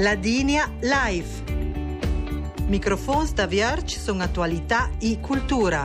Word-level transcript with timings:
Ladinia 0.00 0.66
Live. 0.80 1.28
Microfons 2.68 3.34
da 3.34 3.46
Vierge 3.46 3.98
sono 3.98 4.22
attualità 4.22 4.88
e 4.98 5.20
cultura. 5.20 5.84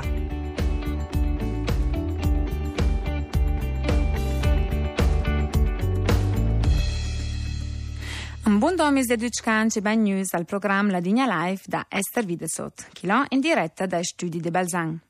Un 8.46 8.58
buon 8.58 8.76
domis 8.78 9.05
de 9.08 9.17
Duccanci 9.17 9.81
Ben 9.81 10.01
News 10.01 10.33
al 10.33 10.45
programma 10.45 10.91
Ladinia 10.91 11.26
Live 11.26 11.63
da 11.65 11.86
Esther 11.90 12.23
Videsot, 12.23 12.87
che 12.94 13.08
l'ha 13.08 13.26
in 13.27 13.41
diretta 13.41 13.86
dai 13.86 14.05
studi 14.05 14.40
di 14.40 14.50
Balzan. 14.50 15.04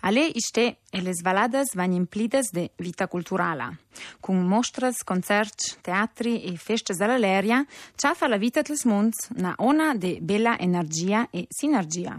Ale 0.00 0.26
iste 0.34 0.78
les 0.92 1.22
valadas 1.22 1.74
van 1.74 1.92
implidas 1.92 2.50
de 2.52 2.70
vita 2.78 3.06
culturala, 3.06 3.72
con 4.20 4.42
mostras, 4.46 5.02
concerts, 5.04 5.78
teatri 5.82 6.42
e 6.44 6.56
festes 6.56 7.00
all'aleria, 7.00 7.64
fa 7.96 8.28
la 8.28 8.38
vita 8.38 8.62
dels 8.62 8.84
munds 8.84 9.30
na 9.36 9.54
ona 9.58 9.94
de 9.94 10.18
bella 10.20 10.56
energia 10.58 11.28
e 11.32 11.46
sinergia. 11.50 12.18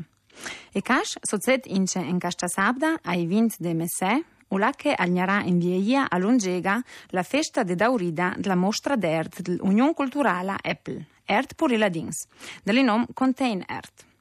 E 0.74 0.82
cash 0.82 1.18
sozet 1.22 1.68
ince 1.68 2.00
in 2.00 2.20
casta 2.20 2.48
sabda 2.48 2.98
ai 3.04 3.28
vint 3.28 3.54
de 3.60 3.74
messe, 3.74 4.24
Ulache 4.54 4.94
agnerà 4.94 5.42
in 5.46 5.58
vieia 5.58 6.06
a 6.10 6.18
Longega 6.20 6.84
la 7.10 7.24
festa 7.24 7.64
de 7.64 7.76
Daurida 7.76 8.36
della 8.38 8.56
mostra 8.56 8.96
d'Ert 8.96 9.42
dell'Unione 9.42 9.94
Culturale 9.94 10.56
Apple, 10.62 11.06
Ert 11.26 11.56
Puriladins, 11.56 12.28
dell'inom 12.64 13.08
Contain 13.14 13.64
Ert. 13.68 14.13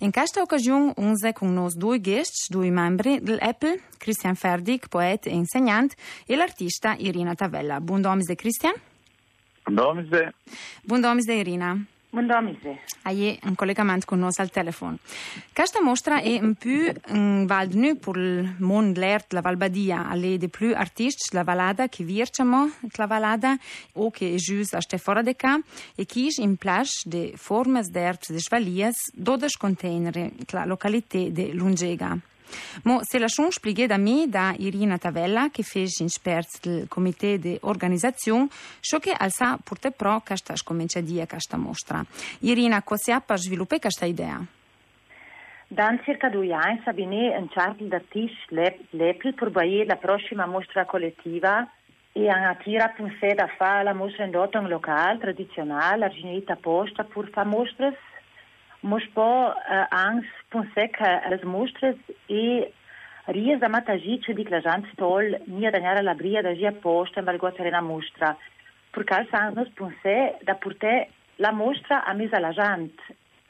In 0.00 0.10
questa 0.10 0.40
occasione 0.40 0.92
unse 0.96 1.32
con 1.32 1.52
nos 1.52 1.76
due 1.76 2.00
guests, 2.00 2.48
due 2.48 2.70
membri 2.70 3.20
dell'Apple, 3.20 3.80
Christian 3.98 4.34
Ferdig, 4.34 4.88
poeta 4.88 5.28
e 5.28 5.34
insegnante, 5.34 5.96
e 6.26 6.36
l'artista 6.36 6.94
Irina 6.98 7.34
Tavella. 7.34 7.80
Buon 7.80 8.00
domis 8.00 8.26
Christian. 8.36 8.74
Buon 9.64 9.74
domis 9.74 10.08
Buon 10.82 11.00
domis 11.00 11.26
Irina. 11.26 11.86
Bun 12.14 12.28
domise. 12.28 12.78
Hai 13.02 13.36
un 13.42 13.56
collegamento 13.56 14.06
con 14.06 14.20
noi 14.20 14.30
al 14.36 14.48
telefono. 14.48 14.98
Questa 15.52 15.82
mostra 15.82 16.20
è 16.20 16.38
un 16.40 16.54
po' 16.54 16.92
un 17.08 17.44
valdnu 17.44 17.98
per 17.98 18.16
il 18.16 18.54
mondo 18.58 19.00
l'ert 19.00 19.32
la 19.32 19.40
Valbadia, 19.40 20.08
alle 20.08 20.38
de 20.38 20.48
più 20.48 20.72
artisti 20.76 21.34
la 21.34 21.42
Valada 21.42 21.88
che 21.88 22.04
virciamo 22.04 22.70
la 22.92 23.06
Valada 23.06 23.58
o 23.94 24.12
che 24.12 24.32
è 24.32 24.36
gius 24.36 24.74
a 24.74 24.80
ste 24.80 24.98
fora 24.98 25.22
de 25.22 25.34
ca 25.34 25.58
e 25.96 26.06
che 26.06 26.28
in 26.36 26.56
plage 26.56 27.02
de 27.04 27.32
formas 27.34 27.90
d'ert 27.90 28.30
de 28.30 28.38
svalias, 28.38 28.94
dodes 29.12 29.56
container 29.56 30.30
la 30.52 30.64
località 30.66 31.18
de 31.18 31.52
Lungega. 31.52 32.16
Mo 32.84 33.00
se 33.02 33.18
la 33.18 33.28
schon 33.28 33.50
spieghe 33.50 33.86
da 33.86 33.96
me 33.96 34.26
da 34.28 34.54
Irina 34.56 34.98
Tavella 34.98 35.48
che 35.50 35.62
fece 35.62 36.02
in 36.02 36.08
spert 36.08 36.60
del 36.62 36.88
comité 36.88 37.38
de 37.38 37.58
organizzazione, 37.62 38.48
ciò 38.80 38.98
che 38.98 39.12
alza 39.16 39.58
purte 39.62 39.90
pro 39.90 40.22
questa 40.24 40.56
scomincia 40.56 41.00
di 41.00 41.22
questa 41.28 41.56
mostra. 41.56 42.04
Irina, 42.40 42.82
cosa 42.82 43.20
per 43.20 43.38
sviluppare 43.38 43.80
questa 43.80 44.04
idea? 44.04 44.44
Dan 45.66 46.00
circa 46.04 46.28
due 46.28 46.52
anni 46.52 46.80
Sabine 46.84 47.36
un 47.36 47.48
charter 47.48 47.88
d'artisti 47.88 48.54
l'Apple 48.90 49.32
per 49.32 49.50
baie 49.50 49.84
la 49.84 49.96
prossima 49.96 50.46
mostra 50.46 50.84
collettiva 50.84 51.68
e 52.12 52.28
hanno 52.28 52.50
attirato 52.50 53.02
un 53.02 53.12
sé 53.18 53.34
da 53.34 53.48
fare 53.56 53.82
la 53.82 53.92
mostra 53.92 54.24
in 54.24 54.34
un 54.36 54.68
locale 54.68 55.18
tradizionale, 55.18 56.04
arginita 56.04 56.54
posta 56.54 57.02
per 57.02 57.28
fare 57.30 57.48
mostre 57.48 57.98
mas 58.84 59.04
po 59.16 59.24
uh, 59.48 59.86
ans 59.90 60.26
pensei 60.50 60.88
que 60.88 61.10
as 61.32 61.42
mostras 61.42 61.96
e 62.28 62.70
rias 63.28 63.58
da 63.58 63.68
matagice 63.68 64.34
di 64.34 64.44
clajant 64.44 64.84
stol 64.92 65.40
nia 65.46 65.70
la 66.02 66.14
bria 66.14 66.42
da 66.42 66.54
gia 66.54 66.72
posta 66.72 67.20
in 67.20 67.26
valgota 67.26 67.64
na 67.70 67.80
mostra 67.80 68.36
porque 68.92 69.14
als 69.14 69.32
anos 69.32 69.68
pensei 69.74 70.36
da 70.42 70.54
porter 70.54 71.08
la 71.36 71.52
mostra 71.52 72.04
a 72.04 72.12
mesa 72.12 72.38
la 72.38 72.52
jant 72.52 72.92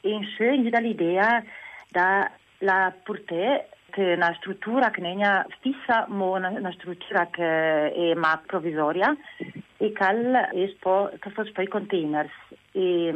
e 0.01 0.09
in 0.09 0.23
schön 0.23 0.69
dall'idea 0.69 1.43
da 1.91 2.31
la 2.59 2.93
porter 3.03 3.67
che 3.91 4.13
una 4.13 4.33
struttura 4.35 4.89
che 4.89 5.01
non 5.01 5.21
è 5.21 5.45
fissa 5.59 6.05
ma 6.07 6.25
una, 6.25 6.71
struttura 6.71 7.27
che 7.27 7.91
è 7.91 8.13
ma 8.13 8.41
provvisoria 8.45 9.15
e 9.77 9.91
è 9.91 11.17
che 11.19 11.29
fosse 11.31 11.51
poi 11.51 11.67
containers. 11.67 12.31
E 12.71 13.13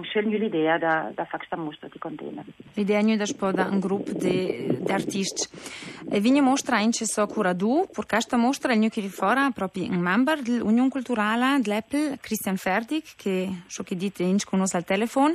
Scegli 0.00 0.38
l'idea 0.38 0.78
da, 0.78 1.10
da 1.14 1.24
fare 1.26 1.36
questa 1.46 1.56
mostra 1.56 1.86
di 1.92 1.98
container. 1.98 2.44
L'idea 2.74 3.00
è 3.00 3.16
da 3.16 3.26
spoda 3.26 3.66
un 3.66 3.78
gruppo 3.78 4.12
di 4.12 4.82
artisti. 4.88 5.46
E 6.10 6.18
vi 6.18 6.40
mostra 6.40 6.76
anche 6.76 7.04
so 7.04 7.26
curadu, 7.26 7.86
per 7.92 8.06
questa 8.06 8.38
mostra 8.38 8.72
il 8.72 8.78
new 8.78 8.88
che 8.88 9.02
fora 9.08 9.50
proprio 9.50 9.90
un 9.90 9.98
membro 9.98 10.40
dell'Unione 10.40 10.88
Culturale 10.88 11.60
dell'Apple, 11.60 12.16
Christian 12.22 12.56
Ferdig, 12.56 13.02
che 13.16 13.64
so 13.66 13.82
che 13.82 13.94
dite 13.94 14.22
in 14.22 14.38
con 14.46 14.60
noi 14.60 14.68
al 14.72 14.84
telefono. 14.84 15.34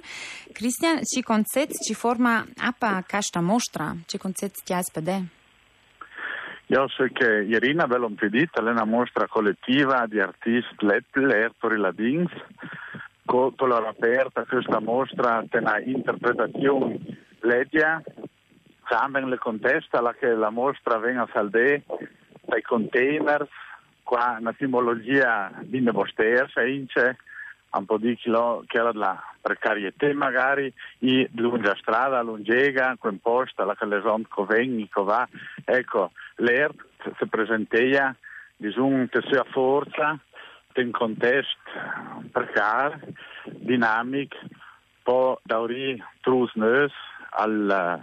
Christian, 0.51 1.03
ci 1.03 1.21
concet, 1.21 1.71
ci 1.79 1.93
forma 1.93 2.43
appa 2.55 3.03
questa 3.07 3.41
mostra, 3.41 3.95
ci 4.07 4.17
concet 4.17 4.63
ti 4.63 4.73
aspede? 4.73 5.25
Io 6.69 6.87
so 6.89 7.07
che 7.13 7.45
Irina 7.47 7.85
ve 7.85 7.97
l'ho 7.97 8.09
impedito, 8.09 8.59
è 8.59 8.69
una 8.69 8.85
mostra 8.85 9.27
collettiva 9.27 10.05
di 10.07 10.19
artisti 10.19 10.75
dell'Apple, 10.77 11.33
Ertori 11.33 11.77
Ladins, 11.77 12.29
color 13.27 13.85
aperta 13.85 14.45
questa 14.45 14.79
mostra 14.79 15.37
ha 15.37 15.45
una 15.51 15.79
interpretazione 15.79 16.99
legia 17.41 18.01
Samben 18.89 19.27
le 19.27 19.37
contesta 19.37 20.01
che 20.17 20.33
la 20.33 20.49
mostra 20.49 20.97
venga 20.97 21.23
a 21.23 21.29
saldè 21.31 21.81
dai 22.45 22.61
containers 22.61 23.49
qua 24.01 24.37
una 24.39 24.55
simbologia 24.57 25.51
di 25.61 25.81
nevoster 25.81 26.49
se 26.53 26.67
ince 26.69 27.17
un 27.69 27.85
po' 27.85 27.97
di 27.97 28.15
chilo 28.15 28.63
che 28.65 28.77
era 28.77 28.93
la 28.93 29.21
precarietà 29.41 30.11
magari 30.13 30.73
e 30.99 31.29
lunga 31.35 31.75
strada 31.75 32.21
lungega 32.21 32.95
quel 32.97 33.19
posto 33.21 33.65
la 33.65 33.75
che 33.75 33.85
le 33.85 33.99
sono 34.01 34.23
coveni 34.29 34.87
cova 34.89 35.27
ecco 35.65 36.11
l'ERT 36.37 36.85
si 37.17 37.27
presentava 37.27 38.15
un 38.77 39.07
che 39.09 39.21
sia 39.29 39.43
forza 39.51 40.17
un 40.81 40.91
context 40.91 41.57
precar, 42.31 42.99
dinamic, 43.45 44.35
po 45.03 45.39
dauri 45.43 46.01
trus 46.21 46.53
neus 46.55 46.93
al, 47.31 48.01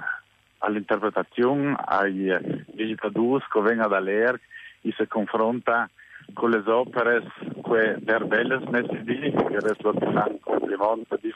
all'interpretazione 0.58 1.76
ai 1.84 2.64
visitatori 2.74 3.44
che 3.50 3.60
vengono 3.60 3.88
dall'ERC 3.88 4.40
e 4.82 4.94
si 4.96 5.06
confronta 5.06 5.88
con 6.32 6.50
le 6.50 6.62
opere 6.70 7.22
che 7.62 7.96
per 8.04 8.24
belle 8.24 8.58
messi 8.70 9.02
di, 9.02 9.30
che 9.30 9.56
adesso 9.56 9.92
fanno 9.92 10.38
complimenti 10.40 11.32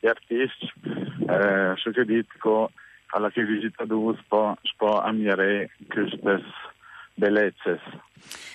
di 0.00 0.08
artisti, 0.08 0.72
eh, 1.28 1.74
so 1.76 1.90
che 1.90 2.04
dico 2.04 2.70
alla 3.08 3.30
che 3.30 3.44
visitatori 3.44 4.18
può, 4.26 4.54
può 4.76 5.00
ammirare 5.00 5.70
queste 5.88 6.42
bellezze. 7.14 7.80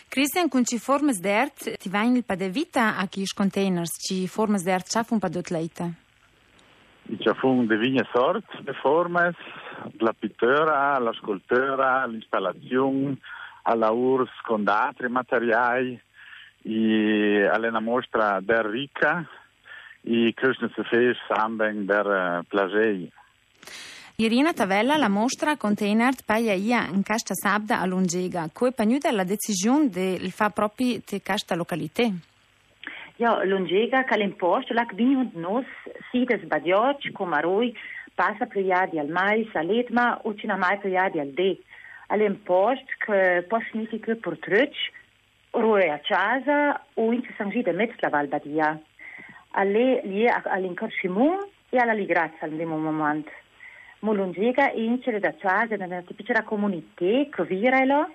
Christian, 0.09 0.47
kun 0.49 0.63
ci 0.63 0.79
formas 0.79 1.19
d'ert, 1.19 1.77
ti 1.77 1.89
vain 1.89 2.15
il 2.15 2.23
pa 2.23 2.35
de 2.35 2.49
vita 2.49 2.95
a 2.97 3.07
chi 3.07 3.25
containers, 3.35 3.91
ci 3.99 4.27
formas 4.27 4.63
d'ert 4.63 4.87
ciafun 4.87 5.19
pa 5.19 5.29
dot 5.29 5.49
leite? 5.51 5.91
Ci 7.07 7.33
fun 7.39 7.67
de 7.67 7.77
vigne 7.77 8.03
sort 8.11 8.61
de 8.63 8.73
formas, 8.73 9.35
la 9.99 10.13
pittura, 10.13 10.97
la 10.99 11.13
scultura, 11.13 12.05
l'installazione, 12.05 13.17
alla 13.63 13.91
urs 13.91 14.31
con 14.43 14.67
altri 14.67 15.09
materiali, 15.09 15.99
e 16.63 17.47
alla 17.47 17.79
mostra 17.79 18.39
der 18.41 18.65
ricca, 18.65 19.25
e 20.01 20.33
questo 20.33 20.69
si 20.73 20.83
fa 20.83 21.35
samben 21.35 21.85
der 21.85 22.05
uh, 22.05 22.45
plagei. 22.47 23.11
Irina 24.19 24.51
Tavella 24.51 24.97
la 24.97 25.09
mostra 25.09 25.57
container 25.57 26.11
paia 26.25 26.55
ia 26.55 26.87
in 26.91 27.03
casta 27.03 27.35
sabda 27.35 27.81
a 27.81 27.85
Longega. 27.85 28.49
Come 28.51 28.71
pagnuda 28.71 29.11
la 29.11 29.23
decisione 29.23 29.89
del 29.89 30.31
fa 30.31 30.49
proprio 30.49 31.03
te 31.05 31.21
casta 31.21 31.53
località? 31.53 32.09
Ja, 33.17 33.43
Longega 33.43 34.05
calimposto 34.05 34.73
la 34.73 34.87
kvinu 34.87 35.29
nos 35.35 35.67
sides 36.09 36.41
badioc 36.47 37.11
comaroi 37.13 37.77
passa 38.15 38.47
priadi 38.47 38.97
al 38.97 39.09
mais 39.09 39.53
a 39.53 39.61
letma 39.61 40.19
o 40.23 40.33
cina 40.33 40.57
mai 40.57 40.79
priadi 40.79 41.19
al 41.19 41.29
de. 41.37 41.61
All'impost 42.07 42.87
che 43.05 43.45
può 43.47 43.59
significare 43.69 44.15
per 44.17 44.39
truc 44.39 44.73
roe 45.51 45.91
a 45.91 45.99
casa 45.99 46.81
o 46.95 47.13
in 47.13 47.21
sangita 47.37 47.71
mezz 47.71 47.93
la 47.99 48.09
valbadia. 48.09 48.81
Alle 49.51 50.01
lì 50.05 50.25
all'incorsimum 50.27 51.37
e 51.69 51.77
alla 51.77 51.93
ligrazia 51.93 52.47
al 52.47 52.55
primo 52.55 52.79
momento. 52.79 53.45
Molungiga 53.99 54.71
incere 54.71 55.19
da 55.19 55.33
casa 55.33 55.75
nella 55.75 56.01
tipica 56.01 56.43
comunità 56.43 57.03
che 57.31 57.43
virelo 57.47 58.11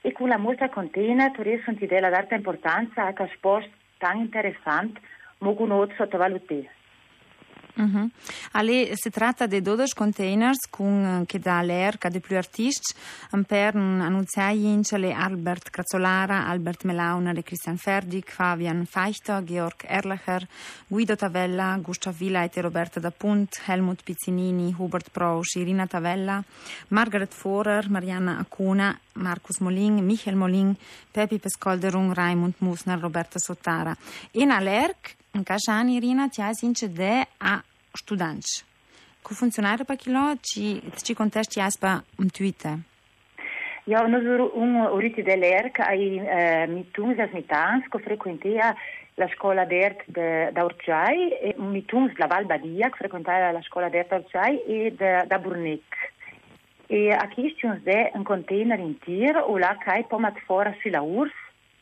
e 0.00 0.12
con 0.12 0.28
la 0.28 0.38
molta 0.38 0.70
contena 0.70 1.30
tu 1.30 1.42
sono 1.62 1.76
della 1.78 2.08
d'alta 2.08 2.34
importanza 2.34 3.04
a 3.04 3.12
che 3.12 3.30
spost 3.34 3.68
tan 3.98 4.18
interessante 4.18 5.00
mo 5.38 5.54
con 5.54 5.92
sottovalutare. 5.94 6.79
Mm-hmm. 7.80 8.04
Ale, 8.52 8.90
si 8.94 9.10
tratta 9.10 9.46
di 9.46 9.62
12 9.62 9.94
containers 9.94 10.68
con, 10.68 11.24
che 11.26 11.38
da 11.38 11.62
l'ERCA 11.62 12.08
di 12.08 12.20
più 12.20 12.36
artisti 12.36 12.94
per 13.46 13.74
annunziare 13.74 14.48
le 14.98 15.12
Albert 15.12 15.70
Crazzolara, 15.70 16.46
Albert 16.46 16.84
Melauner 16.84 17.42
Christian 17.42 17.76
Ferdig, 17.76 18.28
Fabian 18.28 18.84
Feichter, 18.84 19.42
Georg 19.44 19.84
Erlacher, 19.86 20.46
Guido 20.86 21.16
Tavella, 21.16 21.78
Gustav 21.80 22.14
Willeit 22.18 22.56
e 22.56 22.60
Roberta 22.60 23.00
Dapunt, 23.00 23.60
Helmut 23.66 24.02
Pizzinini, 24.02 24.74
Hubert 24.76 25.10
Prosch, 25.10 25.56
Irina 25.56 25.86
Tavella, 25.86 26.42
Margaret 26.88 27.32
Forer, 27.32 27.88
Mariana 27.88 28.38
Acuna, 28.38 28.98
Markus 29.14 29.58
Molin, 29.58 30.04
Michael 30.04 30.36
Molin, 30.36 30.74
Pepi 31.10 31.38
Pescolderung, 31.38 32.12
Raimund 32.12 32.54
Musner, 32.58 32.98
Roberta 32.98 33.38
Sottara. 33.38 33.96
In 34.32 34.50
all'ERC, 34.50 35.16
in 35.32 35.42
casa 35.42 35.80
Irina, 35.82 36.28
ti 36.28 36.40
hai 36.40 36.54
de 36.92 37.26
a 37.38 37.62
studanți. 37.92 38.64
Cu 39.22 39.34
funcționare 39.34 39.82
pe 39.84 39.96
kilo, 39.96 40.32
ci, 40.40 40.80
ci 41.02 41.12
contesti 41.14 41.60
aspa 41.60 42.04
un 42.18 42.28
Twitter? 42.28 42.74
Ja, 43.84 44.06
noi 44.06 44.50
un 44.54 44.80
oriti 44.92 45.22
dell'ERC 45.22 45.78
ai 45.78 46.16
eh, 46.16 46.66
mituns 46.68 47.18
as 47.18 47.30
mitans 47.32 47.84
che 47.90 47.98
frequentea 47.98 48.76
la 49.14 49.28
scuola 49.34 49.64
d'ERC 49.64 50.04
da 50.52 50.64
Orciai 50.64 51.28
e 51.42 51.54
mituns 51.58 52.12
la 52.16 52.26
Val 52.26 52.44
Badia 52.44 52.88
che 52.88 52.96
frequentava 52.96 53.50
la 53.50 53.62
scuola 53.62 53.88
d'ERC 53.88 54.08
da 54.08 54.16
Orciai 54.16 54.62
e 54.66 54.94
da, 54.96 55.24
da 55.26 55.38
Burnec. 55.38 56.12
E 56.86 57.10
a 57.12 57.28
ci 57.34 57.54
de 57.82 58.10
un 58.14 58.22
container 58.22 58.78
in 58.78 58.98
tir 58.98 59.36
o 59.36 59.58
la 59.58 59.76
kai 59.78 60.04
pomat 60.04 60.38
fora 60.40 60.74
sulla 60.80 61.00
urs 61.00 61.32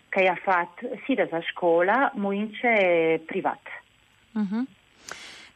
che 0.08 0.26
ha 0.26 0.37
fatto 0.37 0.88
sì 1.05 1.14
da 1.14 1.28
scuola, 1.52 2.10
ma 2.14 2.34
ince 2.34 3.22
privat. 3.26 3.60
Uh-huh. 4.32 4.64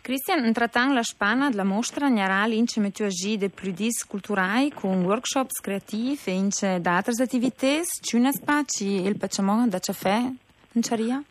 Cristian, 0.02 0.44
intratant 0.44 0.94
la 0.94 1.04
Spana 1.04 1.48
della 1.48 1.62
mostra 1.62 2.08
generale 2.08 2.56
ince 2.56 2.80
metu 2.80 3.04
agi 3.04 3.36
de 3.38 3.48
pludis 3.48 4.04
culturai 4.04 4.72
con 4.72 5.04
workshops 5.04 5.60
creativi 5.60 6.18
e 6.24 6.32
ince 6.32 6.80
da 6.80 6.96
altre 6.96 7.22
attività, 7.22 7.78
ci 8.00 8.16
una 8.16 8.32
spaci 8.32 9.06
il 9.06 9.16
pacciamo 9.16 9.68
da 9.68 9.78
caffè 9.78 10.18
in 10.72 10.82
Ciaria? 10.82 11.22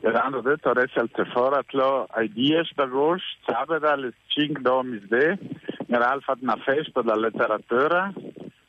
Erano 0.00 0.40
detto 0.40 0.70
adesso 0.70 0.98
al 0.98 1.08
Teforatlo 1.08 2.08
ai 2.10 2.32
10 2.32 2.74
d'agosto, 2.74 3.24
sabato 3.46 3.86
alle 3.86 4.12
5 4.26 4.60
domis 4.60 5.06
de, 5.06 5.38
generale 5.86 6.20
fatto 6.20 6.42
una 6.42 6.56
festa 6.56 7.00
della 7.00 7.14
letteratura, 7.14 8.12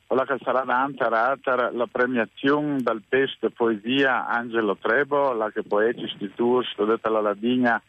quella 0.06 0.25
che 0.25 0.38
sarà 0.44 0.63
davanti 0.63 1.00
la 1.00 1.88
premiazione 1.92 2.77
del 2.83 3.01
testo 3.10 3.50
poesia 3.50 4.27
Angelo 4.27 4.77
Trebo, 4.77 5.33
la 5.33 5.50
che 5.50 5.63
poeti 5.63 6.04
istituti, 6.04 6.68
studenta 6.74 7.10
la 7.10 7.22
Ladigna 7.22 7.81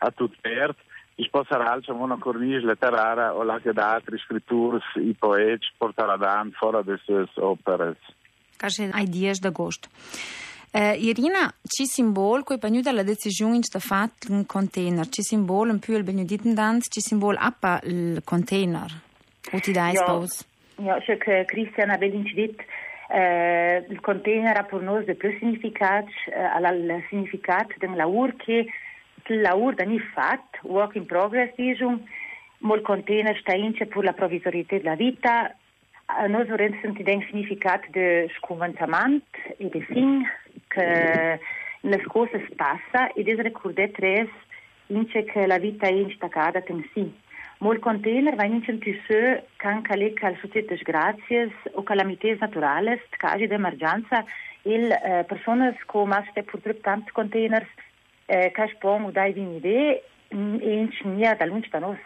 a 0.00 0.10
tutto 0.10 0.36
vert, 0.42 0.76
si 1.14 1.22
sposerà 1.24 1.78
una 1.88 2.18
cornice 2.18 2.64
letteraria 2.64 3.34
o 3.34 3.42
la 3.42 3.58
che 3.60 3.72
da 3.72 3.92
altri 3.92 4.18
scrittori, 4.18 4.80
i 4.96 5.14
poeti, 5.18 5.66
porterà 5.76 6.16
davanti 6.16 6.54
fuori 6.56 6.82
le 6.84 6.98
sue 7.04 7.26
opere. 7.36 7.96
Kaže 8.56 8.90
ai 8.92 9.08
10 9.08 9.40
d'agosto. 9.40 9.88
Uh, 10.72 10.94
Irina, 10.94 11.52
ci 11.66 11.84
simbol, 11.84 12.44
ko 12.44 12.54
je 12.54 12.60
pa 12.62 12.68
nju 12.70 12.82
dala 12.86 13.02
decisione 13.02 13.56
in 13.56 13.64
sta 13.66 13.80
fat 13.80 14.28
un 14.30 14.44
container, 14.46 15.08
ci 15.08 15.22
simbol 15.22 15.68
un 15.68 15.80
più 15.80 15.96
il 15.96 16.04
benediten 16.04 16.54
dans, 16.54 16.86
ci 16.86 17.00
simbol 17.00 17.36
appa 17.40 17.80
il 17.82 18.22
container. 18.22 18.86
O 19.52 19.58
ti 19.58 19.72
dai 19.72 19.96
spose? 19.96 20.44
Ja, 20.78 21.00
še 21.02 21.16
k 21.18 21.42
Kristjana 21.50 21.96
Belinč 21.98 22.30
dit, 22.38 22.62
eh, 23.10 23.82
il 23.88 23.98
container 24.00 24.56
ha 24.56 24.62
per 24.62 24.80
noi 24.80 25.02
più 25.16 25.34
significato, 25.40 26.12
eh, 26.30 26.38
al 26.38 27.02
significato 27.08 27.74
del 27.78 27.96
lavoro 27.96 28.32
che 28.36 28.52
il 28.52 28.70
lavoro 29.38 29.74
da 29.74 29.84
ni 29.84 29.98
fatto, 29.98 30.58
work 30.62 30.94
in 30.96 31.06
progress, 31.06 31.54
diciamo, 31.54 32.00
ma 32.58 32.74
il 32.74 32.82
container 32.82 33.36
sta 33.38 33.54
in 33.54 33.72
per 33.72 34.04
la 34.04 34.12
provvisorietà 34.12 34.76
della 34.76 34.94
vita, 34.94 35.54
a 36.04 36.26
noi 36.26 36.44
vorremmo 36.44 36.78
sentire 36.80 37.12
il 37.12 37.26
significato 37.28 37.86
di 37.90 38.28
scomantamento 38.36 39.38
e 39.56 39.68
di 39.68 39.80
fin 39.82 40.26
che 40.68 41.40
le 41.80 42.02
cose 42.02 42.48
passano 42.56 43.14
e 43.14 43.22
di 43.22 43.34
ricordare 43.40 43.90
che 43.92 45.46
la 45.46 45.58
vita 45.58 45.86
è 45.86 45.92
instaccata 45.92 46.62
in 46.66 46.84
sé. 46.92 47.10
Mol 47.60 47.78
container 47.78 48.34
vai 48.36 48.50
in 48.50 48.62
centrisö 48.62 49.42
can 49.58 49.82
cale 49.82 50.14
cal 50.14 50.34
societas 50.40 50.80
grazias 50.82 51.52
o 51.74 51.82
calamites 51.82 52.40
naturales, 52.40 53.00
caji 53.18 53.46
de 53.46 53.54
emergenza, 53.54 54.24
il 54.62 54.90
eh, 54.90 55.24
personas 55.28 55.76
co 55.84 56.06
maste 56.06 56.42
purtrup 56.42 56.80
tant 56.80 57.10
containers 57.12 57.68
eh, 58.30 58.50
cash 58.54 58.76
pom 58.78 59.04
u 59.08 59.10
dai 59.10 59.32
vini 59.32 59.60
de 59.60 60.02
in 60.30 60.88
nia 61.16 61.34
da 61.34 61.44
lunch 61.46 61.68
da 61.70 61.78
nos. 61.78 61.98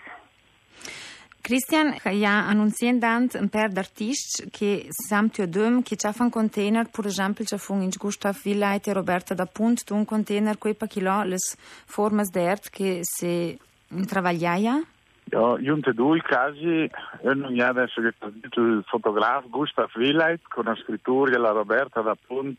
Christian 1.45 1.93
ja 2.23 2.47
annunciendant 2.49 3.35
un 3.35 3.51
per 3.51 3.69
d'artists 3.69 4.47
che 4.51 4.87
samtio 4.89 5.47
dum 5.47 5.83
che 5.83 5.97
c'ha 5.97 6.13
fan 6.13 6.31
container 6.31 6.89
per 6.89 7.05
esempio 7.05 7.45
c'ha 7.45 7.59
fun 7.59 7.83
in 7.83 7.91
Gustav 7.99 8.35
Villait 8.43 8.87
e 8.87 8.93
Roberta 8.95 9.35
da 9.35 9.45
Punt 9.45 9.85
un 9.91 10.07
container 10.07 10.57
quei 10.57 10.75
pa 10.75 10.87
chilo 10.87 11.23
les 11.25 11.55
formas 11.85 12.31
d'ert 12.31 12.71
che 12.71 13.01
se 13.03 13.59
travagliaia 14.07 14.81
Ja, 15.27 15.57
junte 15.59 15.93
due 15.95 16.21
casi, 16.21 16.89
uno 17.23 17.51
mi 17.51 17.61
ha 17.61 17.69
adesso 17.69 18.01
che 18.01 18.13
il 18.61 18.85
fotografo 18.87 19.49
Gustav 19.49 19.91
Willeit 19.97 20.43
con 20.49 20.65
la 20.65 20.75
scrittura 20.77 21.31
della 21.31 21.51
Roberta 21.51 22.03
da 22.03 22.15
Punt, 22.15 22.59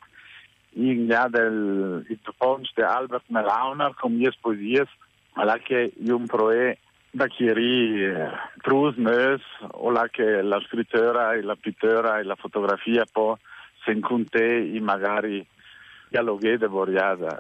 ja 0.76 1.28
del 1.28 2.06
ponte 2.38 2.70
di 2.76 2.82
Albert 2.82 3.26
Melauner 3.28 3.94
con 3.96 4.14
mie 4.14 4.32
poesie, 4.40 4.86
alla 5.34 5.58
che 5.58 5.94
un 6.08 6.26
proe 6.26 6.78
da 7.12 7.28
chieri 7.28 8.12
trus 8.62 8.96
meus, 8.98 9.42
o 9.72 9.90
la 9.90 10.08
che 10.10 10.42
la 10.42 10.60
scrittura 10.68 11.34
e 11.34 11.42
la 11.42 11.56
pittura 11.56 12.20
e 12.20 12.24
la 12.24 12.36
fotografia 12.36 13.06
poi 13.10 13.36
se 13.84 13.92
incontre 13.92 14.64
magari 14.82 15.46
dialoghe 16.10 16.58
de 16.58 16.68
Boriada. 16.68 17.40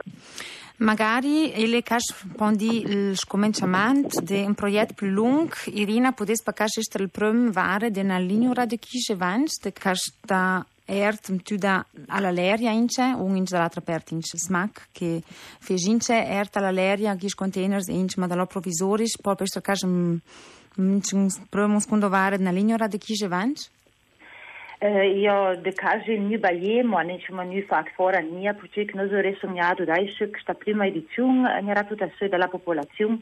Magari 0.77 1.53
ele 1.53 1.81
cash 1.83 2.25
pondi 2.35 2.81
il 2.81 3.17
scominciamento 3.17 4.19
di 4.19 4.43
un 4.43 4.53
progetto 4.55 4.93
più 4.93 5.07
lungo, 5.07 5.55
Irina 5.67 6.11
potesse 6.11 6.43
pacare 6.43 6.69
il 6.99 7.09
primo 7.09 7.49
vare 7.51 7.91
di 7.91 8.01
una 8.01 8.17
linea 8.17 8.65
di 8.65 8.77
chiese 8.77 9.15
vans, 9.15 9.61
di 9.61 9.71
cash 9.71 10.19
da 10.21 10.65
ert 10.85 11.43
tu 11.43 11.55
da 11.57 11.85
alla 12.07 12.31
leria 12.31 12.71
ince, 12.71 13.01
un 13.01 13.35
ince 13.35 13.55
dall'altra 13.55 13.81
parte 13.81 14.13
ince 14.13 14.37
smac, 14.37 14.87
che 14.91 15.21
fece 15.25 15.89
ince 15.89 16.13
ert 16.13 16.55
alla 16.57 16.71
leria, 16.71 17.15
chies 17.15 17.33
containers 17.33 17.87
ince, 17.87 18.19
ma 18.19 18.27
dallo 18.27 18.45
provisoris, 18.45 19.17
poi 19.21 19.35
per 19.35 19.47
cash 19.61 19.81
un 19.81 20.19
primo 21.49 21.79
secondo 21.79 22.09
vare 22.09 22.37
di 22.37 22.43
una 22.43 22.51
linea 22.51 22.87
di 22.87 22.97
chiese 22.97 23.27
vans? 23.27 23.71
Uh, 24.81 25.07
ja, 25.21 25.55
de 25.55 25.71
kaže 25.71 26.17
ni 26.19 26.37
baje, 26.37 26.83
mo 26.83 27.01
nećemo 27.01 27.43
ni 27.43 27.61
fakt 27.61 27.95
fora 27.95 28.21
nije, 28.21 28.53
poček 28.53 28.93
no 28.93 29.07
zore 29.07 29.35
som 29.39 29.55
ja 29.55 29.73
dodajšek, 29.73 30.37
šta 30.37 30.53
prima 30.53 30.85
edicijum, 30.87 31.47
njera 31.63 31.83
tuta 31.83 32.09
sve 32.17 32.27
della 32.27 32.47
popolacijum. 32.47 33.19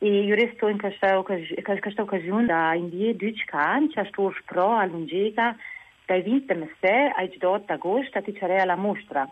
I 0.00 0.26
io 0.26 0.34
resto 0.34 0.68
in 0.68 0.78
questa, 0.78 1.22
questa 1.22 2.02
occasione 2.02 2.46
da 2.46 2.74
indie 2.74 3.14
duc 3.14 3.44
can, 3.46 3.88
c'è 3.88 4.04
sto 4.10 4.34
spro 4.42 4.76
all'ungega, 4.76 5.54
dai 6.06 6.22
20 6.22 6.54
mese, 6.54 7.12
ai 7.16 7.30
8 7.40 7.72
agosto, 7.72 8.22
ti 8.22 8.32
c'era 8.32 8.64
la 8.64 8.76
mostra. 8.76 9.28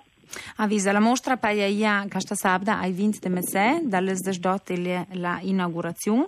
Avvisa 0.56 0.92
la 0.92 1.00
mostra 1.00 1.36
paia 1.36 2.06
questa 2.08 2.34
sabda 2.34 2.78
ai 2.78 2.92
20 2.92 3.18
de 3.20 3.28
mese, 3.28 3.80
dalle 3.84 4.14
sdot 4.14 4.70
la 5.12 5.38
inaugurazione. 5.42 6.26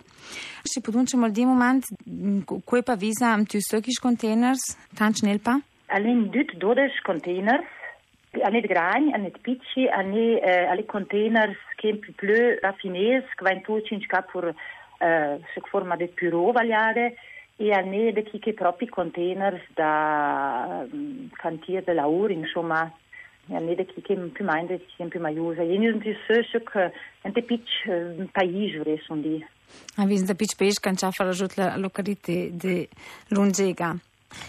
Si 0.62 0.80
podunče 0.80 1.16
mal 1.16 1.30
di 1.30 1.44
moment, 1.44 1.84
ko 2.44 2.82
pa 2.82 2.96
visa 2.96 3.32
am 3.32 3.44
tu 3.44 3.58
sökiš 3.60 4.00
containers, 4.00 4.76
tanč 4.96 5.22
nelpa? 5.22 5.60
Alin 5.86 6.30
dut 6.30 6.56
dodes 6.58 6.92
containers, 7.04 7.68
anet 8.42 8.66
gran, 8.66 9.12
anet 9.14 9.38
pici, 9.40 9.88
ane 9.88 10.40
uh, 10.40 10.70
ali 10.70 10.84
containers 10.84 11.56
che 11.76 11.96
più 11.96 12.12
più 12.14 12.34
raffinés, 12.60 13.24
che 13.36 13.44
va 13.44 13.52
in 13.52 13.62
tu 13.62 13.80
cinca 13.82 14.22
pur 14.22 14.44
uh, 14.44 15.40
sec 15.52 15.68
forma 15.68 15.96
de 15.96 16.08
puro 16.08 16.52
vagliare, 16.52 17.14
e 17.56 17.72
ane 17.72 18.12
de 18.12 18.22
chi 18.22 18.38
che 18.38 18.52
propri 18.52 18.88
containers 18.88 19.62
da 19.74 20.84
um, 20.90 21.28
cantier 21.36 21.82
de 21.84 21.94
laur, 21.94 22.30
insomma, 22.30 22.92
ja, 23.46 23.58
ne 23.60 23.74
da 23.74 23.84
kike 23.84 24.16
più 24.32 24.44
mai 24.44 24.66
più 25.08 25.20
mai 25.20 25.38
usa. 25.38 25.62
Non 25.62 26.00
ti 26.00 26.16
so 26.26 26.58
che 26.58 26.92
ante 27.22 27.42
pitch 27.42 27.88
paese 28.32 28.78
vorrei 28.78 28.98
son 29.04 29.20
di. 29.20 29.44
A 29.96 30.04
visto 30.04 30.26
da 30.26 30.34
pitch 30.34 30.56
pesca 30.56 30.88
in 30.88 30.96
ciaffa 30.96 31.24
la 31.54 31.76
località 31.76 32.32
di 32.32 32.88
Lungega. 33.28 33.96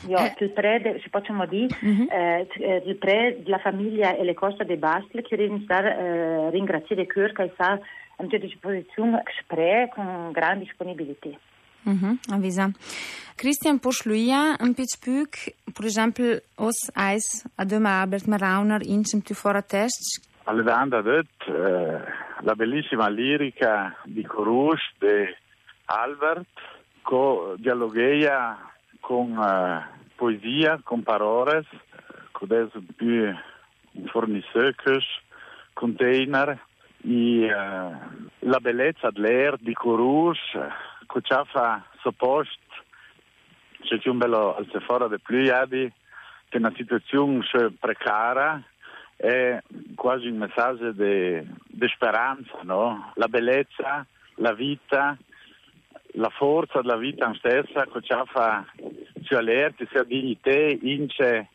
Ja, 0.08 0.26
eh. 0.26 0.44
il 0.44 0.50
pre, 0.50 1.00
se 1.04 1.10
possiamo 1.10 1.46
dire, 1.46 1.68
uh-huh. 1.80 2.08
eh, 2.10 2.48
il 2.86 2.96
pre 2.96 3.38
della 3.44 3.60
famiglia 3.60 4.16
e 4.16 4.24
le 4.24 4.34
coste 4.34 4.66
di 4.66 4.78
Basel, 4.78 5.22
che 5.22 5.36
ringraziare 5.36 5.98
eh, 5.98 6.50
ringraziare 6.50 7.06
cuore 7.06 7.34
che 7.34 7.54
sa 7.56 7.80
a 8.18 8.26
disposizione 8.26 9.22
spre 9.40 9.92
con 9.94 10.32
grande 10.32 10.64
disponibilità. 10.64 11.30
Mhm, 11.86 12.20
avisa. 12.32 12.72
Christian 13.36 13.80
Poschluia, 13.80 14.56
un 14.60 14.74
pitspuk, 14.74 15.38
per 15.74 15.86
esempio, 15.86 16.40
os 16.58 16.90
eis 16.96 17.46
a 17.58 17.66
doma 17.66 18.02
Albert 18.02 18.28
Marauner 18.28 18.82
in 18.82 19.04
sem 19.06 19.22
tu 19.22 19.36
fora 19.36 19.62
test. 19.62 20.22
Alle 20.46 20.64
danda 20.64 21.02
det, 21.02 21.28
la 22.42 22.56
bellissima 22.56 23.08
lirica 23.10 23.96
di 24.06 24.24
Coruche 24.24 24.82
di 25.00 25.36
Albert, 25.86 26.48
che 27.04 27.54
dialoghia 27.58 28.58
con 29.00 29.38
uh, 29.38 29.82
poesia, 30.16 30.80
con 30.84 31.04
parole, 31.04 31.66
con 32.32 32.48
des 32.48 32.70
più 32.96 33.34
fornisseukes, 34.12 35.06
container, 35.74 36.60
e 37.04 37.46
uh, 37.46 37.96
la 38.40 38.60
bellezza 38.60 39.12
dell'air 39.12 39.58
di 39.60 39.74
Coruche, 39.74 40.72
che 41.16 41.22
ci 41.22 41.34
fa 41.52 41.82
supposto, 42.02 42.60
c'è 43.84 44.10
un 44.10 44.18
bello 44.18 44.56
al 44.56 44.68
fuori 44.86 45.08
di 45.10 45.20
più, 45.24 45.92
che 46.50 46.58
una 46.58 46.74
situazione 46.76 47.46
precaria, 47.80 48.62
è 49.16 49.62
quasi 49.96 50.28
un 50.28 50.38
messaggio 50.38 50.92
di 50.92 51.88
speranza, 51.88 52.60
no? 52.64 53.14
La 53.16 53.30
bellezza, 53.30 54.06
la 54.36 54.54
vita, 54.54 55.18
la 56.16 56.30
forza 56.30 56.82
della 56.82 56.98
vita 56.98 57.34
stessa 57.36 57.86
che 57.86 58.02
ci 58.02 58.14
fa 58.32 58.66
ci 59.24 59.34
allerti, 59.34 59.88
sia 59.90 60.04
dignità, 60.04 60.52
ince 60.52 61.50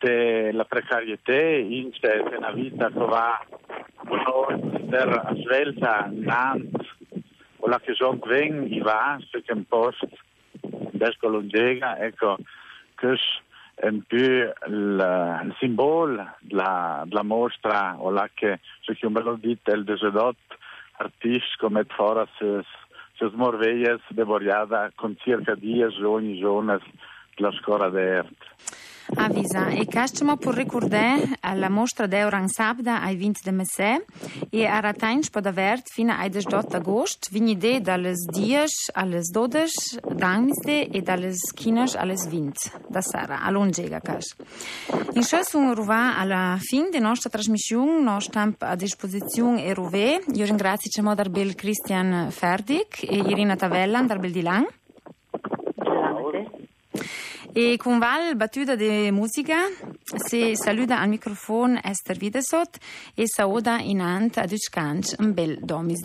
la 0.00 0.64
precarietà, 0.64 1.32
ince 1.32 2.22
una 2.36 2.52
vita 2.52 2.88
che 2.88 2.98
va 2.98 3.42
per 4.90 5.32
svelta, 5.42 6.10
nant, 6.10 6.83
o 7.64 7.68
la 7.68 7.80
sono 7.94 8.18
ven, 8.26 8.68
va, 8.82 9.18
se 9.30 9.42
che 9.42 9.52
un 9.52 9.64
posto, 9.64 10.06
desco 10.92 11.28
longega, 11.28 11.98
ecco, 11.98 12.36
che 12.94 13.16
un 13.80 14.02
po' 14.06 14.16
il, 14.16 15.40
il 15.44 15.56
simbolo 15.58 16.28
della, 16.40 17.04
della 17.06 17.22
mostra, 17.22 17.96
o 17.98 18.10
la 18.10 18.28
che, 18.34 18.60
se 18.82 18.94
che 18.94 19.06
un 19.06 19.14
bello 19.14 19.36
dito, 19.40 19.72
il 19.72 19.84
desidot 19.84 20.36
artista 20.96 21.56
come 21.58 21.84
fora 21.84 22.28
se, 22.38 22.62
se 23.16 23.28
smorveies 23.30 24.00
de 24.10 24.24
boriada 24.24 24.90
con 24.94 25.16
circa 25.18 25.54
dies 25.54 25.96
ogni 25.98 26.38
giorno 26.38 26.78
la 27.36 27.50
scora 27.52 27.88
d'ert. 27.88 28.83
Avisa, 29.16 29.68
e 29.68 29.86
castimo 29.86 30.36
per 30.36 30.54
ricordare 30.54 31.36
alla 31.40 31.68
mostra 31.68 32.06
d'Euran 32.06 32.48
Sabda 32.48 33.00
ai 33.02 33.16
20 33.16 33.40
de 33.42 33.50
mese 33.50 34.04
e 34.50 34.66
a 34.66 34.80
Ratains 34.80 35.30
pod 35.30 35.46
avert 35.46 35.90
fino 35.90 36.12
ai 36.12 36.28
18 36.28 36.76
agosto, 36.76 37.28
vinide 37.30 37.80
dalles 37.80 38.24
10 38.26 38.90
alles 38.92 39.30
12 39.30 40.00
d'angmiste 40.14 40.88
e 40.88 41.02
dalles 41.02 41.52
15 41.52 41.96
alles 41.96 42.26
20 42.26 42.70
da 42.88 43.00
sera, 43.00 43.42
a 43.42 43.50
longega 43.50 44.00
cas. 44.00 44.34
In 45.12 45.22
ciò 45.22 45.42
sono 45.42 45.70
arrivati 45.70 46.20
alla 46.20 46.58
fin 46.60 46.88
della 46.90 47.08
nostra 47.08 47.30
trasmissione, 47.30 48.02
nostro 48.02 48.32
stamp 48.34 48.62
a 48.62 48.74
disposizione 48.74 49.64
e 49.64 49.74
ruve. 49.74 50.22
Io 50.34 50.44
ringrazio 50.44 51.02
Modarbel 51.02 51.54
Christian 51.54 52.30
Ferdik 52.30 53.02
e 53.02 53.16
Irina 53.16 53.54
Tavella, 53.54 54.02
Darbel 54.02 54.32
Dilan. 54.32 54.66
E 57.56 57.76
con 57.76 58.00
Val 58.00 58.34
battuta 58.34 58.74
de 58.74 59.12
musica. 59.12 59.58
Si 60.26 60.56
saluta 60.56 60.98
al 60.98 61.08
microfono 61.08 61.78
Esther 61.84 62.16
Videsot 62.16 62.78
e 63.14 63.28
saoda 63.28 63.78
in 63.78 64.00
ant 64.00 64.38
ad 64.38 64.50
uscanch 64.50 65.14
un 65.20 65.32
bel 65.32 65.60
domis 65.62 66.00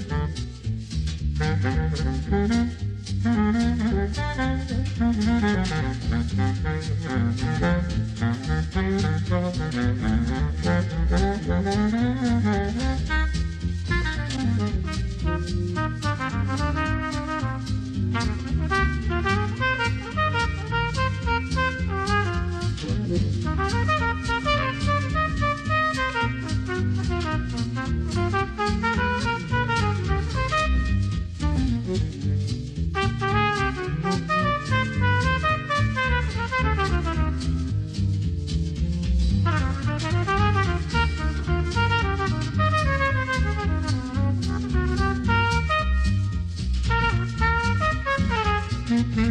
de. 0.00 0.40